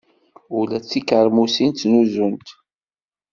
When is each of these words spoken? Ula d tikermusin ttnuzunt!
Ula 0.59 0.77
d 0.79 0.83
tikermusin 0.85 1.69
ttnuzunt! 1.73 2.47